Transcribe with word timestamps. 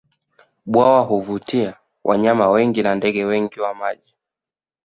Bwawa 0.65 1.01
huvutia 1.01 1.77
wanyama 2.03 2.49
wengi 2.49 2.83
na 2.83 2.95
ndege 2.95 3.23
wengi 3.25 3.59
wa 3.59 3.73
maji 3.75 4.15